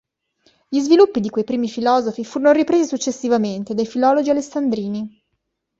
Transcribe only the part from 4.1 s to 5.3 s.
alessandrini.